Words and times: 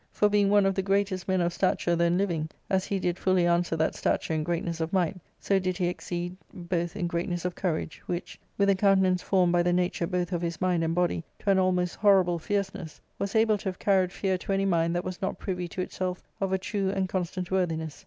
* 0.09 0.11
For 0.11 0.29
being 0.29 0.49
one 0.49 0.65
of 0.65 0.73
the 0.73 0.81
greatest 0.81 1.27
men 1.27 1.41
of 1.41 1.53
stature 1.53 1.95
then 1.95 2.17
living, 2.17 2.49
as 2.71 2.85
he 2.85 2.97
did 2.97 3.19
fully 3.19 3.45
answer 3.45 3.75
that 3.75 3.93
stature 3.93 4.33
in 4.33 4.41
greatness 4.43 4.81
of 4.81 4.91
might, 4.91 5.15
so 5.39 5.59
did 5.59 5.77
he 5.77 5.85
exceed 5.85 6.35
both 6.51 6.95
in 6.95 7.05
great 7.05 7.29
ness 7.29 7.45
of 7.45 7.53
courage, 7.53 8.01
which, 8.07 8.39
with 8.57 8.67
a 8.71 8.73
countenance 8.75 9.21
formed 9.21 9.53
by 9.53 9.61
the 9.61 9.71
nature 9.73 10.07
both 10.07 10.31
of 10.31 10.41
his. 10.41 10.59
mind 10.59 10.83
and 10.83 10.95
body 10.95 11.23
to 11.37 11.51
an 11.51 11.59
almost 11.59 11.97
horrible 11.97 12.39
(fierceness, 12.39 12.99
was 13.19 13.35
able 13.35 13.59
to 13.59 13.69
have 13.69 13.77
carried 13.77 14.11
fear 14.11 14.39
to 14.39 14.51
any 14.51 14.65
mind 14.65 14.95
that 14.95 15.05
was 15.05 15.21
not 15.21 15.37
privy 15.37 15.67
to 15.67 15.81
itself 15.81 16.23
of 16.39 16.51
a 16.51 16.57
true 16.57 16.89
and 16.89 17.07
constant 17.07 17.51
worthiness. 17.51 17.99